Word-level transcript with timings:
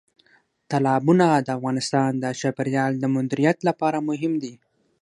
تالابونه 0.69 1.25
د 1.45 1.47
افغانستان 1.57 2.11
د 2.19 2.25
چاپیریال 2.39 2.93
د 2.99 3.05
مدیریت 3.15 3.57
لپاره 3.69 3.97
مهم 4.09 4.33
دي. 4.43 4.53